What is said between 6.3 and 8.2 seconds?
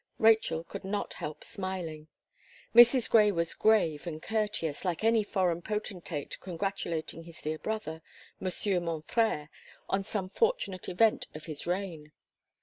congratulating his dear brother,